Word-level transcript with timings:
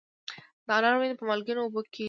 د 0.65 0.67
انارو 0.77 0.97
ونې 0.99 1.15
په 1.19 1.25
مالګینو 1.29 1.61
اوبو 1.63 1.81
کیږي؟ 1.93 1.99